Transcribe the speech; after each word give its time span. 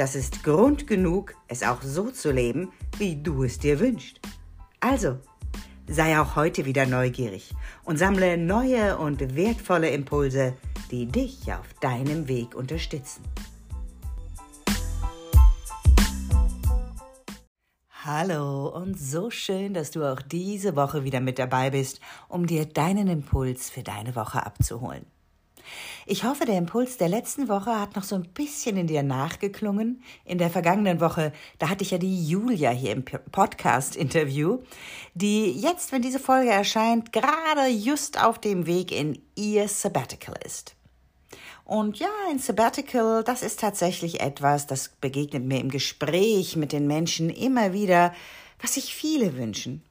das 0.00 0.14
ist 0.14 0.42
Grund 0.44 0.86
genug, 0.86 1.34
es 1.46 1.62
auch 1.62 1.82
so 1.82 2.10
zu 2.10 2.32
leben, 2.32 2.72
wie 2.96 3.22
du 3.22 3.44
es 3.44 3.58
dir 3.58 3.78
wünschst. 3.80 4.18
Also, 4.80 5.18
sei 5.86 6.18
auch 6.18 6.36
heute 6.36 6.64
wieder 6.64 6.86
neugierig 6.86 7.52
und 7.84 7.98
sammle 7.98 8.38
neue 8.38 8.96
und 8.96 9.36
wertvolle 9.36 9.90
Impulse, 9.90 10.54
die 10.90 11.04
dich 11.04 11.52
auf 11.52 11.74
deinem 11.82 12.28
Weg 12.28 12.54
unterstützen. 12.54 13.22
Hallo 18.02 18.68
und 18.68 18.98
so 18.98 19.28
schön, 19.28 19.74
dass 19.74 19.90
du 19.90 20.10
auch 20.10 20.22
diese 20.22 20.76
Woche 20.76 21.04
wieder 21.04 21.20
mit 21.20 21.38
dabei 21.38 21.68
bist, 21.68 22.00
um 22.26 22.46
dir 22.46 22.64
deinen 22.64 23.06
Impuls 23.06 23.68
für 23.68 23.82
deine 23.82 24.16
Woche 24.16 24.46
abzuholen. 24.46 25.04
Ich 26.06 26.24
hoffe, 26.24 26.46
der 26.46 26.56
Impuls 26.56 26.96
der 26.96 27.08
letzten 27.08 27.48
Woche 27.48 27.78
hat 27.78 27.94
noch 27.94 28.04
so 28.04 28.14
ein 28.14 28.28
bisschen 28.32 28.76
in 28.76 28.86
dir 28.86 29.02
nachgeklungen. 29.02 30.02
In 30.24 30.38
der 30.38 30.50
vergangenen 30.50 31.00
Woche, 31.00 31.32
da 31.58 31.68
hatte 31.68 31.84
ich 31.84 31.90
ja 31.90 31.98
die 31.98 32.26
Julia 32.26 32.70
hier 32.70 32.92
im 32.92 33.04
Podcast-Interview, 33.04 34.60
die 35.14 35.52
jetzt, 35.52 35.92
wenn 35.92 36.02
diese 36.02 36.18
Folge 36.18 36.50
erscheint, 36.50 37.12
gerade 37.12 37.66
just 37.68 38.22
auf 38.22 38.38
dem 38.38 38.66
Weg 38.66 38.92
in 38.92 39.20
ihr 39.34 39.68
Sabbatical 39.68 40.36
ist. 40.44 40.74
Und 41.64 41.98
ja, 41.98 42.08
ein 42.28 42.38
Sabbatical, 42.38 43.22
das 43.22 43.42
ist 43.42 43.60
tatsächlich 43.60 44.20
etwas, 44.20 44.66
das 44.66 44.88
begegnet 44.88 45.44
mir 45.44 45.60
im 45.60 45.70
Gespräch 45.70 46.56
mit 46.56 46.72
den 46.72 46.86
Menschen 46.86 47.30
immer 47.30 47.72
wieder, 47.72 48.12
was 48.60 48.74
sich 48.74 48.94
viele 48.94 49.36
wünschen. 49.36 49.82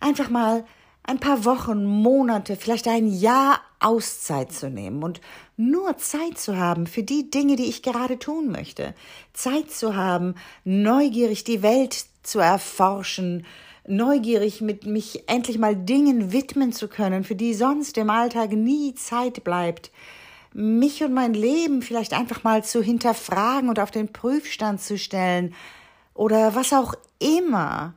Einfach 0.00 0.30
mal 0.30 0.64
ein 1.02 1.20
paar 1.20 1.44
Wochen, 1.44 1.84
Monate, 1.84 2.56
vielleicht 2.56 2.86
ein 2.86 3.08
Jahr 3.08 3.60
Auszeit 3.80 4.52
zu 4.52 4.70
nehmen 4.70 5.02
und 5.02 5.20
nur 5.58 5.98
Zeit 5.98 6.38
zu 6.38 6.56
haben 6.56 6.86
für 6.86 7.02
die 7.02 7.30
Dinge, 7.30 7.56
die 7.56 7.64
ich 7.64 7.82
gerade 7.82 8.18
tun 8.18 8.48
möchte. 8.50 8.94
Zeit 9.32 9.70
zu 9.72 9.96
haben, 9.96 10.36
neugierig 10.64 11.42
die 11.42 11.62
Welt 11.62 12.06
zu 12.22 12.38
erforschen, 12.38 13.44
neugierig 13.86 14.60
mit 14.60 14.86
mich 14.86 15.28
endlich 15.28 15.58
mal 15.58 15.74
Dingen 15.74 16.32
widmen 16.32 16.72
zu 16.72 16.86
können, 16.86 17.24
für 17.24 17.34
die 17.34 17.54
sonst 17.54 17.98
im 17.98 18.08
Alltag 18.08 18.52
nie 18.52 18.94
Zeit 18.94 19.42
bleibt. 19.42 19.90
Mich 20.52 21.02
und 21.02 21.12
mein 21.12 21.34
Leben 21.34 21.82
vielleicht 21.82 22.12
einfach 22.12 22.44
mal 22.44 22.62
zu 22.62 22.80
hinterfragen 22.80 23.68
und 23.68 23.80
auf 23.80 23.90
den 23.90 24.12
Prüfstand 24.12 24.80
zu 24.80 24.96
stellen 24.96 25.54
oder 26.14 26.54
was 26.54 26.72
auch 26.72 26.94
immer 27.18 27.94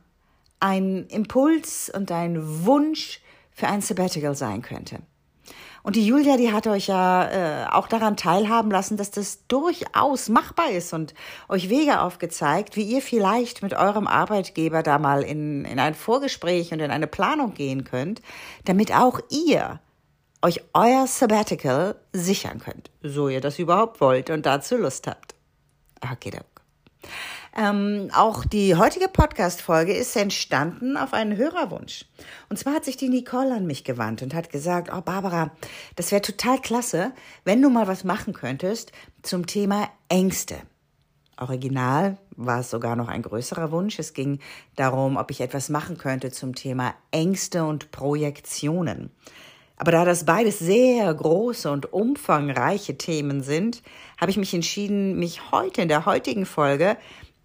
ein 0.58 1.06
Impuls 1.08 1.92
und 1.94 2.10
ein 2.10 2.64
Wunsch 2.64 3.20
für 3.52 3.68
ein 3.68 3.82
Sabbatical 3.82 4.34
sein 4.34 4.62
könnte. 4.62 4.98
Und 5.82 5.96
die 5.96 6.06
Julia, 6.06 6.36
die 6.36 6.52
hat 6.52 6.66
euch 6.66 6.86
ja 6.86 7.64
äh, 7.64 7.66
auch 7.68 7.88
daran 7.88 8.16
teilhaben 8.16 8.70
lassen, 8.70 8.96
dass 8.96 9.10
das 9.10 9.46
durchaus 9.48 10.28
machbar 10.28 10.70
ist 10.70 10.92
und 10.92 11.12
euch 11.48 11.68
Wege 11.68 12.00
aufgezeigt, 12.00 12.76
wie 12.76 12.84
ihr 12.84 13.02
vielleicht 13.02 13.62
mit 13.62 13.74
eurem 13.74 14.06
Arbeitgeber 14.06 14.82
da 14.82 14.98
mal 14.98 15.22
in, 15.22 15.64
in 15.64 15.80
ein 15.80 15.94
Vorgespräch 15.94 16.72
und 16.72 16.80
in 16.80 16.90
eine 16.90 17.08
Planung 17.08 17.54
gehen 17.54 17.82
könnt, 17.84 18.22
damit 18.64 18.94
auch 18.94 19.20
ihr 19.30 19.80
euch 20.40 20.60
euer 20.72 21.06
Sabbatical 21.06 21.96
sichern 22.12 22.60
könnt, 22.60 22.90
so 23.02 23.28
ihr 23.28 23.40
das 23.40 23.58
überhaupt 23.58 24.00
wollt 24.00 24.30
und 24.30 24.46
dazu 24.46 24.76
Lust 24.76 25.06
habt. 25.06 25.34
Okay, 26.00 26.30
okay. 26.30 26.40
Ähm, 27.54 28.08
auch 28.14 28.46
die 28.46 28.76
heutige 28.76 29.08
Podcast-Folge 29.08 29.92
ist 29.92 30.16
entstanden 30.16 30.96
auf 30.96 31.12
einen 31.12 31.36
Hörerwunsch. 31.36 32.06
Und 32.48 32.58
zwar 32.58 32.74
hat 32.74 32.84
sich 32.86 32.96
die 32.96 33.10
Nicole 33.10 33.54
an 33.54 33.66
mich 33.66 33.84
gewandt 33.84 34.22
und 34.22 34.34
hat 34.34 34.50
gesagt, 34.50 34.90
oh 34.94 35.02
Barbara, 35.02 35.50
das 35.96 36.12
wäre 36.12 36.22
total 36.22 36.58
klasse, 36.58 37.12
wenn 37.44 37.60
du 37.60 37.68
mal 37.68 37.86
was 37.86 38.04
machen 38.04 38.32
könntest 38.32 38.92
zum 39.22 39.46
Thema 39.46 39.88
Ängste. 40.08 40.56
Original 41.36 42.16
war 42.36 42.60
es 42.60 42.70
sogar 42.70 42.96
noch 42.96 43.08
ein 43.08 43.22
größerer 43.22 43.70
Wunsch. 43.70 43.98
Es 43.98 44.14
ging 44.14 44.38
darum, 44.76 45.16
ob 45.16 45.30
ich 45.30 45.40
etwas 45.42 45.68
machen 45.68 45.98
könnte 45.98 46.30
zum 46.30 46.54
Thema 46.54 46.94
Ängste 47.10 47.64
und 47.64 47.90
Projektionen. 47.90 49.10
Aber 49.76 49.90
da 49.90 50.04
das 50.04 50.24
beides 50.24 50.58
sehr 50.60 51.12
große 51.12 51.70
und 51.70 51.92
umfangreiche 51.92 52.96
Themen 52.96 53.42
sind, 53.42 53.82
habe 54.20 54.30
ich 54.30 54.36
mich 54.36 54.54
entschieden, 54.54 55.18
mich 55.18 55.50
heute 55.50 55.82
in 55.82 55.88
der 55.88 56.06
heutigen 56.06 56.46
Folge 56.46 56.96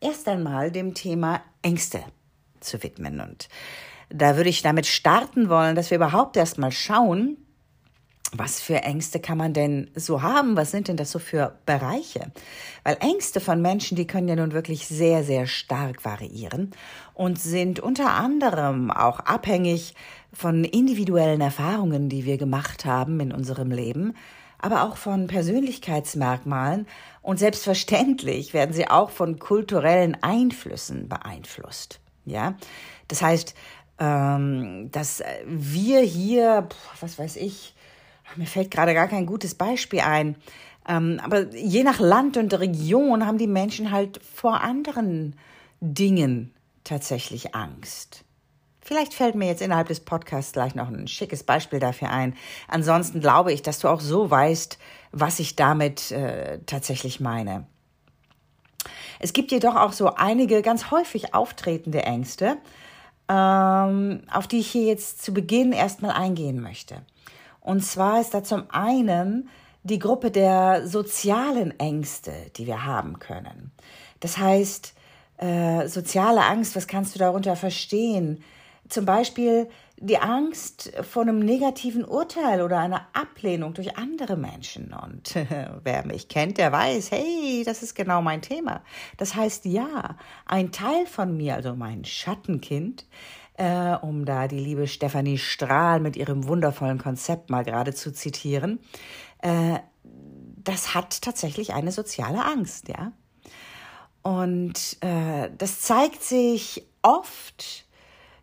erst 0.01 0.27
einmal 0.27 0.71
dem 0.71 0.93
Thema 0.93 1.41
Ängste 1.61 2.03
zu 2.59 2.81
widmen. 2.83 3.19
Und 3.19 3.49
da 4.09 4.37
würde 4.37 4.49
ich 4.49 4.61
damit 4.61 4.85
starten 4.85 5.49
wollen, 5.49 5.75
dass 5.75 5.89
wir 5.89 5.97
überhaupt 5.97 6.37
erst 6.37 6.57
mal 6.57 6.71
schauen, 6.71 7.37
was 8.33 8.59
für 8.59 8.83
Ängste 8.83 9.21
kann 9.21 9.37
man 9.37 9.53
denn 9.53 9.89
so 9.95 10.21
haben? 10.21 10.57
Was 10.57 10.71
sind 10.71 10.89
denn 10.89 10.97
das 10.97 11.11
so 11.11 11.19
für 11.19 11.57
Bereiche? 11.65 12.31
Weil 12.83 12.97
Ängste 12.99 13.39
von 13.39 13.61
Menschen, 13.61 13.95
die 13.95 14.07
können 14.07 14.27
ja 14.27 14.35
nun 14.35 14.51
wirklich 14.51 14.85
sehr, 14.87 15.23
sehr 15.23 15.47
stark 15.47 16.03
variieren 16.03 16.71
und 17.13 17.39
sind 17.39 17.79
unter 17.79 18.11
anderem 18.11 18.91
auch 18.91 19.21
abhängig 19.21 19.95
von 20.33 20.65
individuellen 20.65 21.39
Erfahrungen, 21.39 22.09
die 22.09 22.25
wir 22.25 22.37
gemacht 22.37 22.83
haben 22.83 23.21
in 23.21 23.31
unserem 23.31 23.71
Leben, 23.71 24.13
aber 24.59 24.83
auch 24.83 24.97
von 24.97 25.27
Persönlichkeitsmerkmalen 25.27 26.87
und 27.21 27.39
selbstverständlich 27.39 28.53
werden 28.53 28.73
sie 28.73 28.89
auch 28.89 29.09
von 29.09 29.39
kulturellen 29.39 30.17
Einflüssen 30.21 31.09
beeinflusst. 31.09 31.99
Ja, 32.25 32.55
das 33.07 33.21
heißt, 33.21 33.55
ähm, 33.99 34.89
dass 34.91 35.23
wir 35.45 36.01
hier, 36.01 36.67
was 36.99 37.17
weiß 37.17 37.37
ich, 37.37 37.73
mir 38.35 38.45
fällt 38.45 38.71
gerade 38.71 38.93
gar 38.93 39.07
kein 39.07 39.25
gutes 39.25 39.55
Beispiel 39.55 40.01
ein, 40.01 40.35
ähm, 40.87 41.19
aber 41.23 41.53
je 41.55 41.83
nach 41.83 41.99
Land 41.99 42.37
und 42.37 42.53
Region 42.59 43.25
haben 43.25 43.37
die 43.37 43.47
Menschen 43.47 43.91
halt 43.91 44.21
vor 44.23 44.61
anderen 44.61 45.35
Dingen 45.79 46.53
tatsächlich 46.83 47.55
Angst. 47.55 48.23
Vielleicht 48.87 49.13
fällt 49.13 49.35
mir 49.35 49.47
jetzt 49.47 49.61
innerhalb 49.61 49.89
des 49.89 49.99
Podcasts 49.99 50.53
gleich 50.53 50.73
noch 50.73 50.87
ein 50.87 51.09
schickes 51.09 51.43
Beispiel 51.43 51.81
dafür 51.81 52.09
ein. 52.09 52.33
Ansonsten 52.69 53.19
glaube 53.19 53.51
ich, 53.51 53.61
dass 53.61 53.79
du 53.79 53.89
auch 53.89 53.99
so 53.99 54.31
weißt, 54.31 54.77
was 55.11 55.39
ich 55.39 55.57
damit 55.57 56.11
äh, 56.11 56.59
tatsächlich 56.65 57.19
meine. 57.19 57.67
Es 59.19 59.33
gibt 59.33 59.51
jedoch 59.51 59.75
auch 59.75 59.91
so 59.91 60.15
einige 60.15 60.61
ganz 60.61 60.89
häufig 60.89 61.33
auftretende 61.33 62.03
Ängste, 62.03 62.55
ähm, 63.27 64.21
auf 64.31 64.47
die 64.47 64.59
ich 64.59 64.71
hier 64.71 64.85
jetzt 64.85 65.21
zu 65.21 65.33
Beginn 65.33 65.73
erstmal 65.73 66.11
eingehen 66.11 66.61
möchte. 66.61 67.01
Und 67.59 67.81
zwar 67.83 68.21
ist 68.21 68.33
da 68.33 68.41
zum 68.41 68.69
einen 68.69 69.49
die 69.83 69.99
Gruppe 69.99 70.31
der 70.31 70.87
sozialen 70.87 71.77
Ängste, 71.77 72.31
die 72.55 72.67
wir 72.67 72.85
haben 72.85 73.19
können. 73.19 73.71
Das 74.21 74.37
heißt, 74.37 74.93
äh, 75.39 75.89
soziale 75.89 76.45
Angst, 76.45 76.73
was 76.77 76.87
kannst 76.87 77.15
du 77.15 77.19
darunter 77.19 77.57
verstehen? 77.57 78.41
Zum 78.89 79.05
Beispiel 79.05 79.69
die 79.99 80.19
Angst 80.19 80.91
vor 81.01 81.23
einem 81.23 81.39
negativen 81.39 82.05
Urteil 82.05 82.61
oder 82.61 82.79
einer 82.79 83.07
Ablehnung 83.13 83.73
durch 83.73 83.97
andere 83.97 84.37
Menschen. 84.37 84.93
Und 84.93 85.35
wer 85.83 86.05
mich 86.05 86.27
kennt, 86.27 86.57
der 86.57 86.71
weiß, 86.71 87.11
hey, 87.11 87.63
das 87.65 87.81
ist 87.81 87.95
genau 87.95 88.21
mein 88.21 88.41
Thema. 88.41 88.83
Das 89.17 89.35
heißt, 89.35 89.65
ja, 89.65 90.15
ein 90.45 90.71
Teil 90.71 91.05
von 91.07 91.35
mir, 91.35 91.55
also 91.55 91.75
mein 91.75 92.05
Schattenkind, 92.05 93.07
äh, 93.55 93.95
um 93.95 94.25
da 94.25 94.47
die 94.47 94.59
liebe 94.59 94.87
Stefanie 94.87 95.39
Strahl 95.39 95.99
mit 95.99 96.15
ihrem 96.15 96.47
wundervollen 96.47 96.99
Konzept 96.99 97.49
mal 97.49 97.63
gerade 97.63 97.93
zu 97.93 98.13
zitieren, 98.13 98.79
äh, 99.41 99.79
das 100.03 100.93
hat 100.93 101.21
tatsächlich 101.21 101.73
eine 101.73 101.91
soziale 101.91 102.45
Angst, 102.45 102.89
ja. 102.89 103.13
Und 104.21 104.97
äh, 105.01 105.49
das 105.57 105.79
zeigt 105.81 106.21
sich 106.21 106.85
oft 107.01 107.86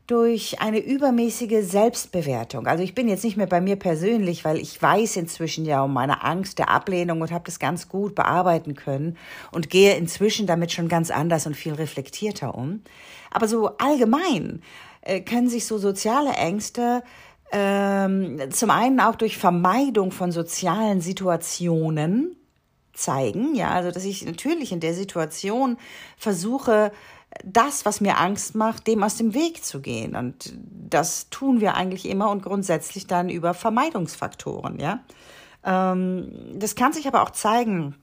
durch 0.06 0.60
eine 0.60 0.80
übermäßige 0.80 1.64
Selbstbewertung. 1.64 2.66
Also 2.66 2.84
ich 2.84 2.94
bin 2.94 3.08
jetzt 3.08 3.24
nicht 3.24 3.38
mehr 3.38 3.46
bei 3.46 3.62
mir 3.62 3.76
persönlich, 3.76 4.44
weil 4.44 4.58
ich 4.58 4.80
weiß 4.80 5.16
inzwischen 5.16 5.64
ja 5.64 5.82
um 5.82 5.94
meine 5.94 6.22
Angst 6.22 6.58
der 6.58 6.68
Ablehnung 6.68 7.22
und 7.22 7.32
habe 7.32 7.44
das 7.46 7.58
ganz 7.58 7.88
gut 7.88 8.14
bearbeiten 8.14 8.74
können 8.74 9.16
und 9.50 9.70
gehe 9.70 9.96
inzwischen 9.96 10.46
damit 10.46 10.72
schon 10.72 10.88
ganz 10.88 11.10
anders 11.10 11.46
und 11.46 11.56
viel 11.56 11.72
reflektierter 11.72 12.54
um. 12.54 12.82
Aber 13.30 13.48
so 13.48 13.78
allgemein 13.78 14.62
äh, 15.00 15.20
können 15.20 15.48
sich 15.48 15.66
so 15.66 15.78
soziale 15.78 16.32
Ängste 16.32 17.02
ähm, 17.50 18.50
zum 18.50 18.70
einen 18.70 19.00
auch 19.00 19.14
durch 19.14 19.38
Vermeidung 19.38 20.10
von 20.10 20.32
sozialen 20.32 21.00
Situationen 21.00 22.36
zeigen, 22.92 23.54
ja, 23.54 23.70
also 23.70 23.90
dass 23.90 24.04
ich 24.04 24.24
natürlich 24.24 24.72
in 24.72 24.80
der 24.80 24.94
Situation 24.94 25.76
versuche, 26.16 26.92
das, 27.44 27.84
was 27.84 28.00
mir 28.00 28.18
Angst 28.18 28.54
macht, 28.54 28.86
dem 28.86 29.02
aus 29.02 29.16
dem 29.16 29.34
Weg 29.34 29.64
zu 29.64 29.80
gehen. 29.80 30.14
Und 30.14 30.54
das 30.90 31.30
tun 31.30 31.60
wir 31.60 31.74
eigentlich 31.74 32.08
immer 32.08 32.30
und 32.30 32.42
grundsätzlich 32.42 33.06
dann 33.06 33.28
über 33.28 33.54
Vermeidungsfaktoren, 33.54 34.78
ja. 34.78 35.00
Ähm, 35.64 36.30
das 36.56 36.74
kann 36.74 36.92
sich 36.92 37.06
aber 37.08 37.22
auch 37.22 37.30
zeigen 37.30 37.96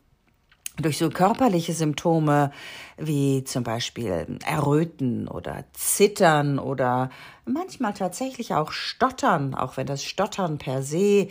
durch 0.77 0.97
so 0.97 1.09
körperliche 1.09 1.73
Symptome 1.73 2.51
wie 2.97 3.43
zum 3.43 3.63
Beispiel 3.63 4.39
Erröten 4.45 5.27
oder 5.27 5.65
Zittern 5.73 6.59
oder 6.59 7.09
manchmal 7.45 7.93
tatsächlich 7.93 8.53
auch 8.53 8.71
Stottern, 8.71 9.53
auch 9.53 9.77
wenn 9.77 9.85
das 9.85 10.03
Stottern 10.03 10.57
per 10.57 10.81
se 10.81 11.27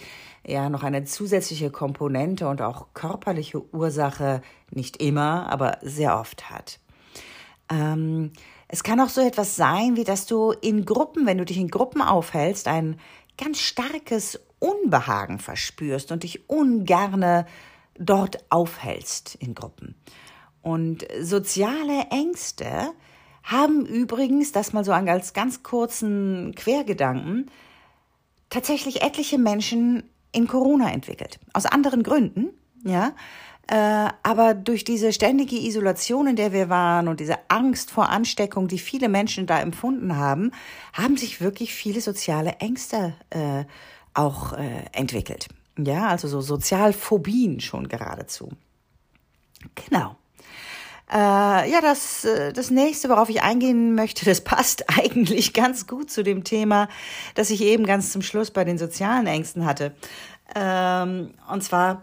ja 0.46 0.68
noch 0.68 0.82
eine 0.82 1.04
zusätzliche 1.04 1.70
Komponente 1.70 2.48
und 2.48 2.62
auch 2.62 2.88
körperliche 2.94 3.62
Ursache 3.74 4.42
nicht 4.70 4.98
immer, 4.98 5.50
aber 5.50 5.78
sehr 5.82 6.18
oft 6.18 6.50
hat. 6.50 6.78
Ähm, 7.70 8.32
es 8.68 8.82
kann 8.82 9.00
auch 9.00 9.08
so 9.08 9.20
etwas 9.20 9.56
sein, 9.56 9.96
wie 9.96 10.04
dass 10.04 10.26
du 10.26 10.52
in 10.52 10.84
Gruppen, 10.84 11.26
wenn 11.26 11.38
du 11.38 11.44
dich 11.44 11.58
in 11.58 11.68
Gruppen 11.68 12.02
aufhältst, 12.02 12.68
ein 12.68 12.98
ganz 13.36 13.58
starkes 13.60 14.40
Unbehagen 14.58 15.38
verspürst 15.38 16.12
und 16.12 16.22
dich 16.22 16.48
ungerne 16.48 17.46
dort 17.98 18.44
aufhältst 18.50 19.34
in 19.36 19.54
Gruppen. 19.54 19.94
Und 20.62 21.06
soziale 21.20 22.06
Ängste 22.10 22.92
haben 23.42 23.86
übrigens, 23.86 24.52
das 24.52 24.72
mal 24.72 24.84
so 24.84 24.92
als 24.92 25.32
ganz 25.32 25.62
kurzen 25.62 26.54
Quergedanken, 26.54 27.50
tatsächlich 28.50 29.02
etliche 29.02 29.38
Menschen 29.38 30.02
in 30.32 30.46
Corona 30.46 30.92
entwickelt. 30.92 31.40
Aus 31.52 31.66
anderen 31.66 32.02
Gründen, 32.02 32.50
ja. 32.84 33.12
Äh, 33.70 34.08
aber 34.24 34.54
durch 34.54 34.82
diese 34.82 35.12
ständige 35.12 35.54
Isolation, 35.54 36.26
in 36.26 36.34
der 36.34 36.52
wir 36.52 36.68
waren 36.68 37.06
und 37.06 37.20
diese 37.20 37.38
Angst 37.46 37.92
vor 37.92 38.08
Ansteckung, 38.08 38.66
die 38.66 38.80
viele 38.80 39.08
Menschen 39.08 39.46
da 39.46 39.60
empfunden 39.60 40.16
haben, 40.16 40.50
haben 40.92 41.16
sich 41.16 41.40
wirklich 41.40 41.72
viele 41.72 42.00
soziale 42.00 42.54
Ängste 42.54 43.14
äh, 43.30 43.64
auch 44.12 44.54
äh, 44.54 44.86
entwickelt. 44.90 45.46
Ja, 45.78 46.08
also 46.08 46.26
so 46.26 46.40
Sozialphobien 46.40 47.60
schon 47.60 47.86
geradezu. 47.86 48.48
Genau. 49.76 50.16
Äh, 51.08 51.70
ja, 51.70 51.80
das, 51.80 52.24
äh, 52.24 52.52
das 52.52 52.70
nächste, 52.72 53.08
worauf 53.08 53.28
ich 53.28 53.42
eingehen 53.42 53.94
möchte, 53.94 54.24
das 54.24 54.40
passt 54.40 54.84
eigentlich 54.98 55.52
ganz 55.52 55.86
gut 55.86 56.10
zu 56.10 56.24
dem 56.24 56.42
Thema, 56.42 56.88
das 57.36 57.50
ich 57.50 57.62
eben 57.62 57.86
ganz 57.86 58.10
zum 58.10 58.22
Schluss 58.22 58.50
bei 58.50 58.64
den 58.64 58.78
sozialen 58.78 59.28
Ängsten 59.28 59.64
hatte. 59.64 59.94
Ähm, 60.56 61.34
und 61.48 61.62
zwar 61.62 62.00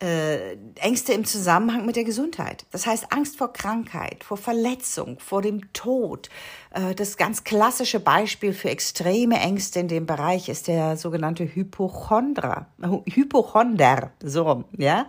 äh, 0.00 0.56
Ängste 0.76 1.12
im 1.12 1.24
Zusammenhang 1.24 1.84
mit 1.84 1.96
der 1.96 2.04
Gesundheit. 2.04 2.66
Das 2.70 2.86
heißt 2.86 3.12
Angst 3.12 3.36
vor 3.36 3.52
Krankheit, 3.52 4.22
vor 4.24 4.36
Verletzung, 4.36 5.18
vor 5.18 5.42
dem 5.42 5.72
Tod. 5.72 6.28
Äh, 6.70 6.94
das 6.94 7.16
ganz 7.16 7.44
klassische 7.44 8.00
Beispiel 8.00 8.52
für 8.52 8.70
extreme 8.70 9.40
Ängste 9.40 9.80
in 9.80 9.88
dem 9.88 10.06
Bereich 10.06 10.48
ist 10.48 10.68
der 10.68 10.96
sogenannte 10.96 11.44
Hypochondra, 11.44 12.66
Hypochonder, 13.06 14.12
so, 14.22 14.64
ja. 14.76 15.06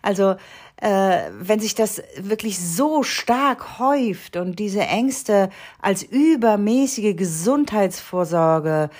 Also 0.00 0.36
äh, 0.82 1.30
wenn 1.38 1.60
sich 1.60 1.74
das 1.74 2.02
wirklich 2.16 2.58
so 2.58 3.02
stark 3.02 3.78
häuft 3.78 4.36
und 4.36 4.58
diese 4.58 4.80
Ängste 4.80 5.50
als 5.80 6.02
übermäßige 6.02 7.14
Gesundheitsvorsorge 7.16 8.90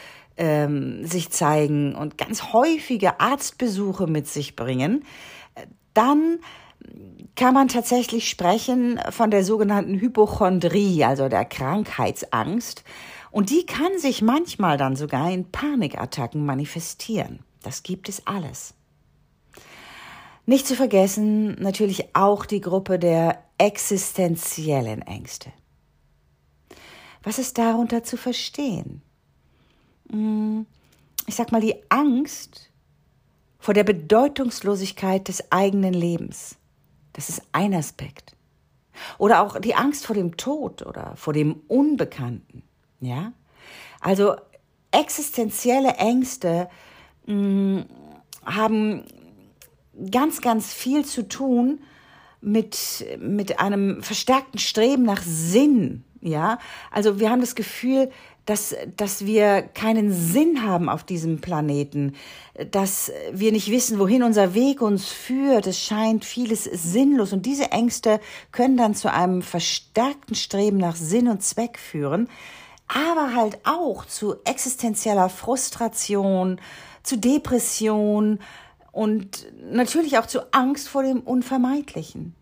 ähm, 0.43 1.07
sich 1.07 1.31
zeigen 1.31 1.95
und 1.95 2.19
ganz 2.19 2.53
häufige 2.53 3.21
Arztbesuche 3.21 4.09
mit 4.09 4.27
sich 4.27 4.57
bringen, 4.57 5.05
dann 5.95 6.41
kann 7.37 7.55
man 7.55 7.69
tatsächlich 7.69 8.29
sprechen 8.29 8.99
von 9.11 9.31
der 9.31 9.45
sogenannten 9.45 10.01
Hypochondrie, 10.01 11.05
also 11.05 11.29
der 11.29 11.45
Krankheitsangst. 11.45 12.83
Und 13.31 13.51
die 13.51 13.65
kann 13.67 13.99
sich 13.99 14.21
manchmal 14.21 14.77
dann 14.79 14.97
sogar 14.97 15.31
in 15.31 15.51
Panikattacken 15.53 16.45
manifestieren. 16.45 17.39
Das 17.63 17.85
gibt 17.85 18.09
es 18.09 18.27
alles. 18.27 18.75
Nicht 20.45 20.67
zu 20.67 20.75
vergessen 20.75 21.55
natürlich 21.61 22.17
auch 22.17 22.47
die 22.47 22.61
Gruppe 22.61 22.99
der 22.99 23.45
existenziellen 23.59 25.03
Ängste. 25.03 25.53
Was 27.23 27.39
ist 27.39 27.59
darunter 27.59 28.03
zu 28.03 28.17
verstehen? 28.17 29.03
Hm, 30.11 30.67
ich 31.27 31.35
sag 31.35 31.53
mal, 31.53 31.61
die 31.61 31.77
Angst 31.89 32.71
vor 33.59 33.75
der 33.75 33.85
Bedeutungslosigkeit 33.85 35.29
des 35.29 35.53
eigenen 35.53 35.95
Lebens. 35.95 36.57
Das 37.13 37.29
ist 37.29 37.43
ein 37.53 37.75
Aspekt. 37.75 38.35
Oder 39.19 39.43
auch 39.43 39.61
die 39.61 39.75
Angst 39.75 40.07
vor 40.07 40.15
dem 40.15 40.37
Tod 40.37 40.85
oder 40.85 41.15
vor 41.17 41.33
dem 41.33 41.61
Unbekannten. 41.69 42.63
Ja? 43.01 43.33
Also 44.01 44.37
existenzielle 44.91 45.95
Ängste 45.95 46.69
mh, 47.27 47.35
hm, 47.35 47.85
haben 48.45 49.05
ganz, 50.11 50.41
ganz 50.41 50.73
viel 50.73 51.05
zu 51.05 51.29
tun 51.29 51.81
mit, 52.41 53.07
mit 53.19 53.61
einem 53.61 54.03
verstärkten 54.03 54.59
Streben 54.59 55.05
nach 55.05 55.23
Sinn. 55.23 56.05
Ja, 56.21 56.59
also 56.93 57.19
wir 57.19 57.31
haben 57.31 57.41
das 57.41 57.57
Gefühl, 57.57 58.11
dass, 58.47 58.75
dass 58.97 59.25
wir 59.25 59.63
keinen 59.63 60.13
Sinn 60.13 60.67
haben 60.67 60.89
auf 60.89 61.05
diesem 61.05 61.41
Planeten, 61.41 62.15
dass 62.71 63.13
wir 63.33 63.53
nicht 63.53 63.71
wissen, 63.71 63.99
wohin 63.99 64.23
unser 64.23 64.55
Weg 64.55 64.83
uns 64.83 65.07
führt. 65.07 65.67
Es 65.67 65.79
scheint 65.79 66.25
vieles 66.25 66.65
sinnlos 66.65 67.33
und 67.33 67.47
diese 67.47 67.71
Ängste 67.71 68.21
können 68.51 68.77
dann 68.77 68.95
zu 68.95 69.13
einem 69.13 69.43
verstärkten 69.43 70.35
Streben 70.35 70.79
nach 70.79 70.97
Sinn 70.97 71.29
und 71.29 71.43
Zweck 71.43 71.79
führen, 71.79 72.29
aber 72.89 73.35
halt 73.35 73.59
auch 73.65 74.05
zu 74.07 74.37
existenzieller 74.45 75.29
Frustration, 75.29 76.61
zu 77.03 77.17
Depression 77.17 78.41
und 78.91 79.47
natürlich 79.71 80.19
auch 80.19 80.27
zu 80.27 80.53
Angst 80.53 80.89
vor 80.89 81.03
dem 81.03 81.21
Unvermeidlichen. 81.21 82.35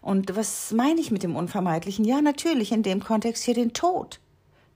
Und 0.00 0.34
was 0.36 0.72
meine 0.72 1.00
ich 1.00 1.10
mit 1.10 1.22
dem 1.22 1.36
Unvermeidlichen? 1.36 2.04
Ja, 2.04 2.22
natürlich 2.22 2.72
in 2.72 2.82
dem 2.82 3.02
Kontext 3.02 3.44
hier 3.44 3.54
den 3.54 3.72
Tod. 3.72 4.20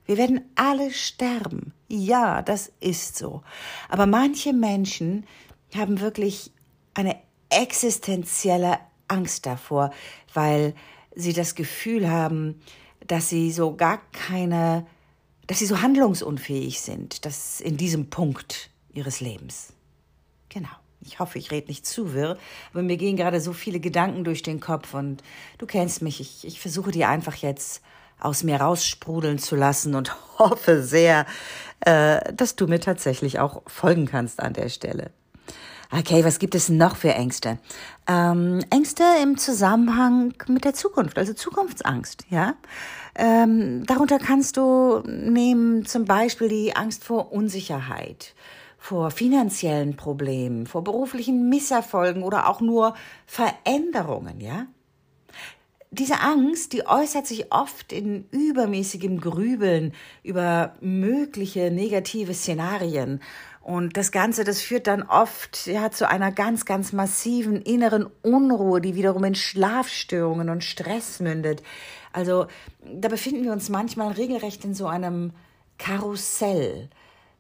Wir 0.07 0.17
werden 0.17 0.43
alle 0.55 0.91
sterben. 0.91 1.73
Ja, 1.89 2.43
das 2.43 2.73
ist 2.81 3.17
so. 3.17 3.43
Aber 3.89 4.07
manche 4.07 4.53
Menschen 4.53 5.27
haben 5.75 6.01
wirklich 6.01 6.51
eine 6.95 7.17
existenzielle 7.51 8.79
Angst 9.09 9.47
davor, 9.47 9.93
weil 10.35 10.75
sie 11.15 11.33
das 11.33 11.55
Gefühl 11.55 12.11
haben, 12.11 12.61
dass 13.07 13.29
sie 13.29 13.53
so 13.53 13.77
gar 13.77 14.01
keine, 14.13 14.87
dass 15.47 15.59
sie 15.59 15.67
so 15.67 15.83
handlungsunfähig 15.83 16.81
sind, 16.81 17.25
dass 17.27 17.61
in 17.61 17.77
diesem 17.77 18.11
Punkt 18.11 18.71
ihres 18.93 19.21
Lebens. 19.21 19.73
Genau. 20.49 20.69
Ich 21.05 21.19
hoffe, 21.19 21.39
ich 21.39 21.51
rede 21.51 21.67
nicht 21.67 21.85
zu 21.85 22.15
wirr, 22.15 22.39
aber 22.73 22.83
mir 22.83 22.97
gehen 22.97 23.17
gerade 23.17 23.41
so 23.41 23.53
viele 23.53 23.81
Gedanken 23.81 24.23
durch 24.23 24.43
den 24.43 24.61
Kopf 24.61 24.95
und 24.95 25.23
du 25.59 25.67
kennst 25.67 26.01
mich. 26.01 26.21
Ich, 26.21 26.47
ich 26.47 26.61
versuche 26.61 26.93
die 26.93 27.05
einfach 27.05 27.35
jetzt 27.35 27.83
aus 28.25 28.43
mir 28.43 28.61
raussprudeln 28.61 29.39
zu 29.39 29.57
lassen 29.57 29.95
und 29.95 30.15
hoffe 30.39 30.83
sehr, 30.83 31.27
äh, 31.81 32.33
dass 32.33 32.57
du 32.57 32.67
mir 32.67 32.81
tatsächlich 32.81 33.39
auch 33.39 33.63
folgen 33.67 34.07
kannst 34.07 34.41
an 34.41 34.53
der 34.53 34.69
Stelle. 34.69 35.11
Okay, 35.95 36.25
was 36.25 36.39
gibt 36.39 36.55
es 36.55 36.71
noch 36.71 36.97
für 36.97 37.13
Ängste? 37.13 37.59
Ähm, 38.09 38.65
Ängste 38.71 39.05
im 39.23 39.37
Zusammenhang 39.37 40.33
mit 40.49 40.65
der 40.65 40.73
Zukunft, 40.73 41.19
also 41.19 41.35
Zukunftsangst, 41.35 42.25
ja. 42.31 42.55
Ähm, 43.15 43.85
darunter 43.85 44.19
kannst 44.19 44.57
du 44.57 45.03
nehmen 45.07 45.85
zum 45.85 46.07
Beispiel 46.07 46.49
die 46.49 46.75
Angst 46.75 47.05
vor 47.05 47.31
Unsicherheit, 47.31 48.35
vor 48.79 49.11
finanziellen 49.11 49.95
Problemen, 49.95 50.67
vor 50.67 50.83
beruflichen 50.83 51.51
Misserfolgen 51.51 52.23
oder 52.23 52.49
auch 52.49 52.63
nur 52.63 52.95
Veränderungen, 53.27 54.41
ja 54.41 54.67
diese 55.93 56.21
Angst, 56.21 56.73
die 56.73 56.87
äußert 56.87 57.27
sich 57.27 57.53
oft 57.53 57.93
in 57.93 58.25
übermäßigem 58.31 59.21
Grübeln 59.21 59.93
über 60.23 60.75
mögliche 60.81 61.71
negative 61.71 62.33
Szenarien. 62.33 63.21
Und 63.61 63.97
das 63.99 64.11
Ganze, 64.11 64.43
das 64.43 64.63
führt 64.63 64.87
dann 64.87 65.03
oft 65.03 65.67
ja, 65.67 65.91
zu 65.91 66.09
einer 66.09 66.33
ganz, 66.33 66.65
ganz 66.65 66.93
massiven 66.93 67.61
inneren 67.61 68.07
Unruhe, 68.23 68.81
die 68.81 68.95
wiederum 68.95 69.23
in 69.25 69.35
Schlafstörungen 69.35 70.49
und 70.49 70.65
Stress 70.65 71.21
mündet. 71.21 71.63
Also 72.13 72.47
da 72.85 73.09
befinden 73.09 73.45
wir 73.45 73.53
uns 73.53 73.69
manchmal 73.69 74.13
regelrecht 74.13 74.65
in 74.65 74.75
so 74.75 74.87
einem 74.87 75.33
Karussell, 75.77 76.89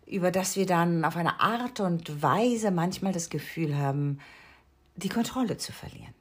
über 0.06 0.30
das 0.30 0.56
wir 0.56 0.66
dann 0.66 1.06
auf 1.06 1.16
eine 1.16 1.40
Art 1.40 1.80
und 1.80 2.22
Weise 2.22 2.70
manchmal 2.70 3.14
das 3.14 3.30
Gefühl 3.30 3.78
haben, 3.78 4.18
die 4.96 5.08
Kontrolle 5.08 5.56
zu 5.56 5.72
verlieren. 5.72 6.14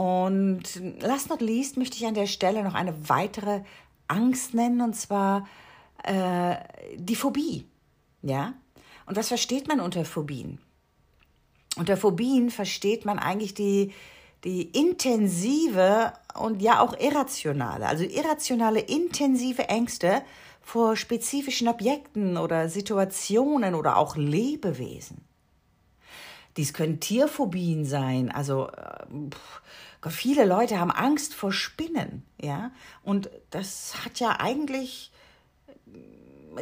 Und 0.00 0.62
last 1.02 1.28
not 1.28 1.42
least 1.42 1.76
möchte 1.76 1.98
ich 1.98 2.06
an 2.06 2.14
der 2.14 2.26
Stelle 2.26 2.64
noch 2.64 2.72
eine 2.72 3.10
weitere 3.10 3.60
Angst 4.08 4.54
nennen, 4.54 4.80
und 4.80 4.96
zwar 4.96 5.46
äh, 6.04 6.56
die 6.96 7.16
Phobie. 7.16 7.66
Ja? 8.22 8.54
Und 9.04 9.18
was 9.18 9.28
versteht 9.28 9.68
man 9.68 9.78
unter 9.78 10.06
Phobien? 10.06 10.58
Unter 11.76 11.98
Phobien 11.98 12.48
versteht 12.48 13.04
man 13.04 13.18
eigentlich 13.18 13.52
die, 13.52 13.92
die 14.42 14.70
intensive 14.70 16.14
und 16.32 16.62
ja 16.62 16.80
auch 16.80 16.98
irrationale, 16.98 17.84
also 17.84 18.02
irrationale, 18.02 18.80
intensive 18.80 19.68
Ängste 19.68 20.22
vor 20.62 20.96
spezifischen 20.96 21.68
Objekten 21.68 22.38
oder 22.38 22.70
Situationen 22.70 23.74
oder 23.74 23.98
auch 23.98 24.16
Lebewesen. 24.16 25.29
Dies 26.56 26.72
können 26.72 27.00
Tierphobien 27.00 27.84
sein, 27.84 28.30
also 28.30 28.68
äh, 28.68 30.10
viele 30.10 30.44
Leute 30.44 30.80
haben 30.80 30.90
Angst 30.90 31.34
vor 31.34 31.52
Spinnen, 31.52 32.24
ja, 32.40 32.72
und 33.02 33.30
das 33.50 34.04
hat 34.04 34.18
ja 34.20 34.40
eigentlich 34.40 35.12